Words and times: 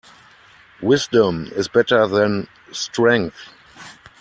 Wisdom 0.81 1.49
is 1.55 1.67
better 1.67 2.07
than 2.07 2.47
strength. 2.71 3.53